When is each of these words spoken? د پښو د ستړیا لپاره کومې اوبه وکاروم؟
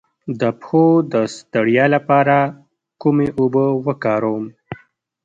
د 0.39 0.41
پښو 0.59 0.85
د 1.13 1.13
ستړیا 1.35 1.85
لپاره 1.95 2.37
کومې 3.01 3.27
اوبه 3.39 3.65
وکاروم؟ 3.85 4.45